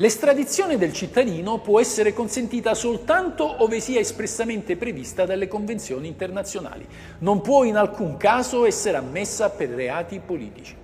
[0.00, 6.88] L'estradizione del cittadino può essere consentita soltanto ove sia espressamente prevista dalle convenzioni internazionali.
[7.18, 10.74] Non può in alcun caso essere ammessa per reati politici.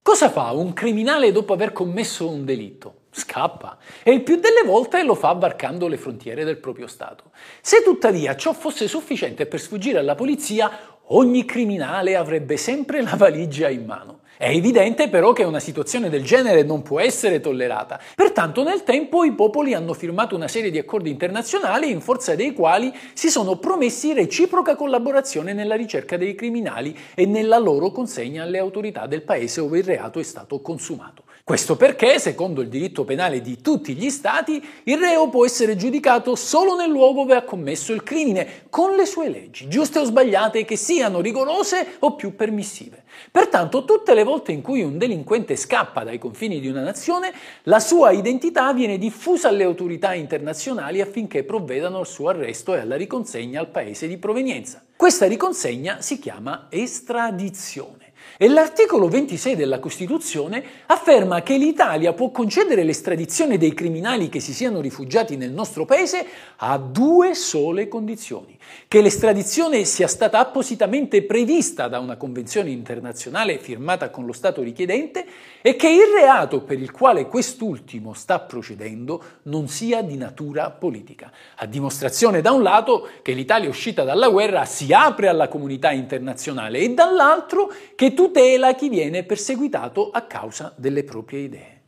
[0.00, 2.94] Cosa fa un criminale dopo aver commesso un delitto?
[3.10, 7.24] Scappa e il più delle volte lo fa varcando le frontiere del proprio Stato.
[7.60, 10.70] Se tuttavia ciò fosse sufficiente per sfuggire alla polizia,
[11.08, 14.19] ogni criminale avrebbe sempre la valigia in mano.
[14.40, 18.00] È evidente però che una situazione del genere non può essere tollerata.
[18.14, 22.54] Pertanto nel tempo i popoli hanno firmato una serie di accordi internazionali in forza dei
[22.54, 28.58] quali si sono promessi reciproca collaborazione nella ricerca dei criminali e nella loro consegna alle
[28.58, 31.24] autorità del paese dove il reato è stato consumato.
[31.42, 36.36] Questo perché, secondo il diritto penale di tutti gli Stati, il reo può essere giudicato
[36.36, 40.64] solo nel luogo dove ha commesso il crimine, con le sue leggi, giuste o sbagliate,
[40.64, 43.04] che siano rigorose o più permissive.
[43.30, 47.32] Pertanto, tutte le volte in cui un delinquente scappa dai confini di una nazione,
[47.64, 52.96] la sua identità viene diffusa alle autorità internazionali affinché provvedano al suo arresto e alla
[52.96, 54.84] riconsegna al paese di provenienza.
[54.96, 58.09] Questa riconsegna si chiama estradizione.
[58.36, 64.54] E l'articolo 26 della Costituzione afferma che l'Italia può concedere l'estradizione dei criminali che si
[64.54, 66.26] siano rifugiati nel nostro paese
[66.56, 68.58] a due sole condizioni.
[68.88, 75.26] Che l'estradizione sia stata appositamente prevista da una convenzione internazionale firmata con lo Stato richiedente
[75.60, 81.30] e che il reato per il quale quest'ultimo sta procedendo non sia di natura politica.
[81.56, 86.78] A dimostrazione da un lato che l'Italia uscita dalla guerra si apre alla comunità internazionale
[86.78, 91.78] e dall'altro che tutela chi viene perseguitato a causa delle proprie idee.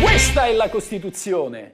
[0.00, 1.72] Questa è la Costituzione.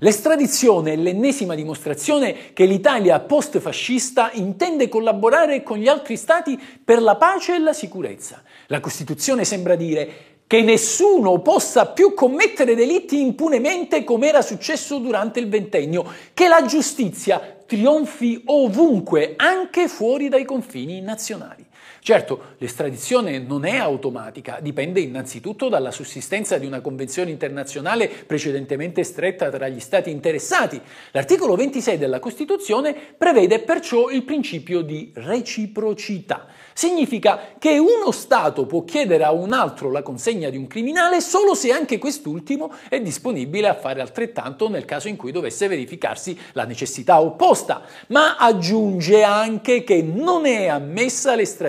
[0.00, 7.16] L'estradizione è l'ennesima dimostrazione che l'Italia post-fascista intende collaborare con gli altri stati per la
[7.16, 8.42] pace e la sicurezza.
[8.66, 15.40] La Costituzione sembra dire che nessuno possa più commettere delitti impunemente come era successo durante
[15.40, 21.64] il ventennio, che la giustizia trionfi ovunque, anche fuori dai confini nazionali.
[22.06, 29.50] Certo, l'estradizione non è automatica, dipende innanzitutto dalla sussistenza di una convenzione internazionale precedentemente stretta
[29.50, 30.80] tra gli Stati interessati.
[31.10, 36.46] L'articolo 26 della Costituzione prevede perciò il principio di reciprocità.
[36.72, 41.54] Significa che uno Stato può chiedere a un altro la consegna di un criminale solo
[41.54, 46.64] se anche quest'ultimo è disponibile a fare altrettanto nel caso in cui dovesse verificarsi la
[46.64, 51.64] necessità opposta, ma aggiunge anche che non è ammessa l'estradizione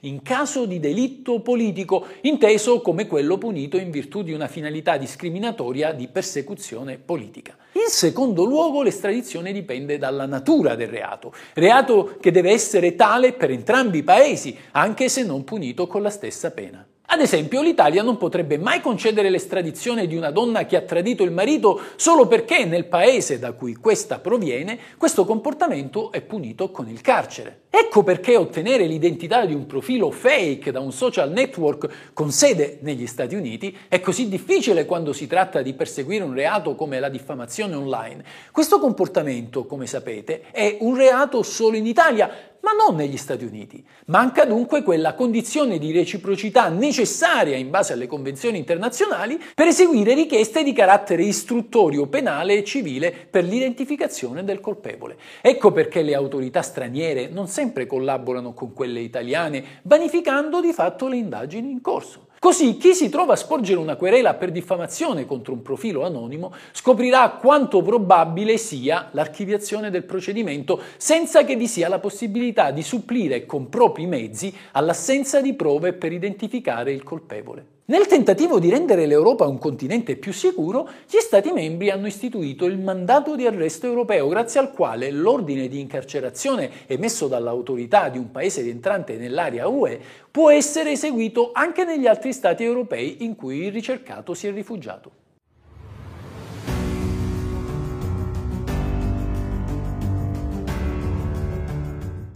[0.00, 5.92] in caso di delitto politico, inteso come quello punito in virtù di una finalità discriminatoria
[5.92, 7.56] di persecuzione politica.
[7.72, 13.50] In secondo luogo, l'estradizione dipende dalla natura del reato, reato che deve essere tale per
[13.50, 16.86] entrambi i paesi, anche se non punito con la stessa pena.
[17.14, 21.30] Ad esempio, l'Italia non potrebbe mai concedere l'estradizione di una donna che ha tradito il
[21.30, 27.00] marito solo perché nel paese da cui questa proviene questo comportamento è punito con il
[27.02, 27.60] carcere.
[27.70, 33.06] Ecco perché ottenere l'identità di un profilo fake da un social network con sede negli
[33.06, 37.76] Stati Uniti è così difficile quando si tratta di perseguire un reato come la diffamazione
[37.76, 38.24] online.
[38.50, 43.84] Questo comportamento, come sapete, è un reato solo in Italia, ma non negli Stati Uniti.
[44.06, 50.64] Manca dunque quella condizione di reciprocità necessaria in base alle convenzioni internazionali per eseguire richieste
[50.64, 55.18] di carattere istruttorio, penale e civile per l'identificazione del colpevole.
[55.42, 61.16] Ecco perché le autorità straniere non sempre collaborano con quelle italiane, vanificando di fatto le
[61.16, 62.23] indagini in corso.
[62.44, 67.30] Così chi si trova a sporgere una querela per diffamazione contro un profilo anonimo scoprirà
[67.40, 73.70] quanto probabile sia l'archiviazione del procedimento senza che vi sia la possibilità di supplire con
[73.70, 77.73] propri mezzi all'assenza di prove per identificare il colpevole.
[77.86, 82.78] Nel tentativo di rendere l'Europa un continente più sicuro, gli Stati membri hanno istituito il
[82.78, 88.62] mandato di arresto europeo, grazie al quale l'ordine di incarcerazione emesso dall'autorità di un paese
[88.62, 90.00] rientrante nell'area UE
[90.30, 95.10] può essere eseguito anche negli altri Stati europei in cui il ricercato si è rifugiato.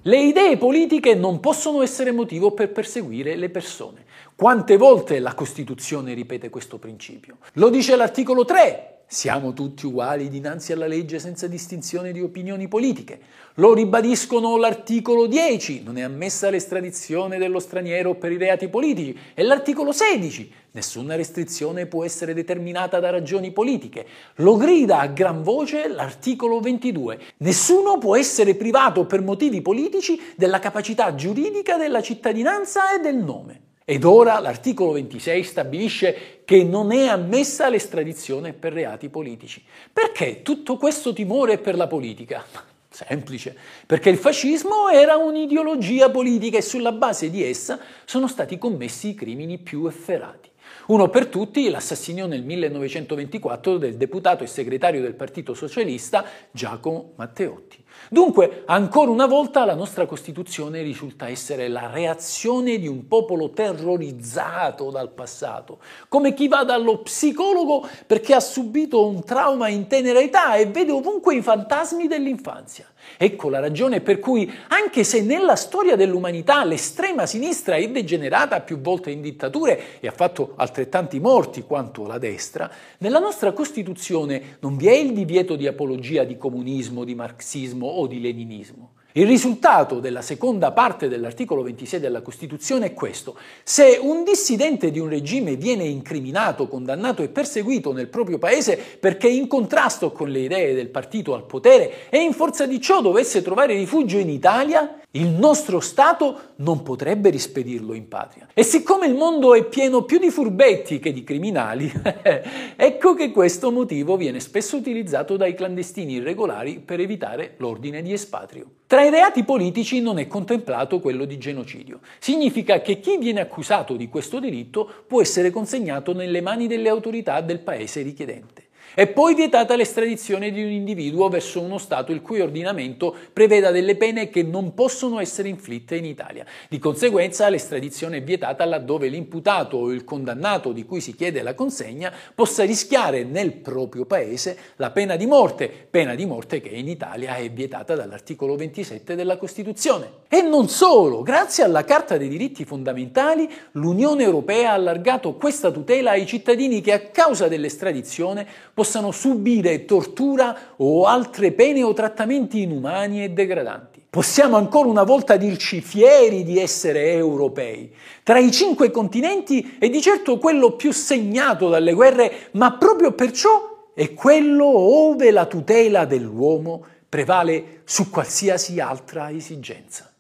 [0.03, 4.05] Le idee politiche non possono essere motivo per perseguire le persone.
[4.41, 7.39] Quante volte la Costituzione ripete questo principio?
[7.55, 13.19] Lo dice l'articolo 3, Siamo tutti uguali dinanzi alla legge senza distinzione di opinioni politiche.
[13.55, 19.43] Lo ribadiscono l'articolo 10, non è ammessa l'estradizione dello straniero per i reati politici, e
[19.43, 24.07] l'articolo 16, nessuna restrizione può essere determinata da ragioni politiche.
[24.37, 30.61] Lo grida a gran voce l'articolo 22, nessuno può essere privato per motivi politici della
[30.61, 33.63] capacità giuridica della cittadinanza e del nome.
[33.91, 39.65] Ed ora l'articolo 26 stabilisce che non è ammessa l'estradizione per reati politici.
[39.91, 42.45] Perché tutto questo timore per la politica?
[42.91, 43.57] Semplice,
[43.87, 49.15] perché il fascismo era un'ideologia politica e sulla base di essa sono stati commessi i
[49.15, 50.51] crimini più efferati.
[50.89, 57.83] Uno per tutti, l'assassinio nel 1924 del deputato e segretario del Partito Socialista Giacomo Matteotti.
[58.11, 64.91] Dunque, ancora una volta la nostra Costituzione risulta essere la reazione di un popolo terrorizzato
[64.91, 65.79] dal passato,
[66.09, 70.93] come chi va dallo psicologo perché ha subito un trauma in tenera età e vede
[70.93, 72.87] ovunque i fantasmi dell'infanzia.
[73.17, 78.81] Ecco la ragione per cui, anche se nella storia dell'umanità l'estrema sinistra è degenerata più
[78.81, 84.77] volte in dittature e ha fatto altrettanti morti quanto la destra, nella nostra Costituzione non
[84.77, 88.93] vi è il divieto di apologia di comunismo, di marxismo o di leninismo.
[89.13, 93.37] Il risultato della seconda parte dell'articolo 26 della Costituzione è questo.
[93.65, 99.27] Se un dissidente di un regime viene incriminato, condannato e perseguito nel proprio paese perché
[99.27, 103.43] in contrasto con le idee del partito al potere e in forza di ciò dovesse
[103.43, 108.47] trovare rifugio in Italia, il nostro Stato non potrebbe rispedirlo in patria.
[108.53, 111.91] E siccome il mondo è pieno più di furbetti che di criminali,
[112.77, 118.67] ecco che questo motivo viene spesso utilizzato dai clandestini irregolari per evitare l'ordine di espatrio.
[118.87, 122.01] Tra i reati politici non è contemplato quello di genocidio.
[122.19, 127.41] Significa che chi viene accusato di questo diritto può essere consegnato nelle mani delle autorità
[127.41, 128.68] del paese richiedente.
[128.99, 133.95] È poi vietata l'estradizione di un individuo verso uno Stato il cui ordinamento preveda delle
[133.95, 136.45] pene che non possono essere inflitte in Italia.
[136.69, 141.55] Di conseguenza l'estradizione è vietata laddove l'imputato o il condannato di cui si chiede la
[141.55, 146.89] consegna possa rischiare nel proprio paese la pena di morte, pena di morte che in
[146.89, 150.27] Italia è vietata dall'articolo 27 della Costituzione.
[150.29, 156.11] E non solo, grazie alla Carta dei diritti fondamentali l'Unione Europea ha allargato questa tutela
[156.11, 162.63] ai cittadini che a causa dell'estradizione possono possano subire tortura o altre pene o trattamenti
[162.63, 164.07] inumani e degradanti.
[164.09, 167.93] Possiamo ancora una volta dirci fieri di essere europei.
[168.23, 173.91] Tra i cinque continenti è di certo quello più segnato dalle guerre, ma proprio perciò
[173.95, 180.11] è quello ove la tutela dell'uomo prevale su qualsiasi altra esigenza.